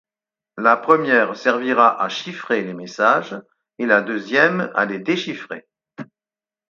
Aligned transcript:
La 0.57 0.77
première 0.77 1.35
servira 1.37 2.01
à 2.01 2.09
chiffrer 2.09 2.63
les 2.63 2.73
messages 2.73 3.39
et 3.77 3.85
la 3.85 4.01
deuxième 4.01 4.71
à 4.73 4.85
les 4.85 4.97
déchiffrer. 4.97 5.67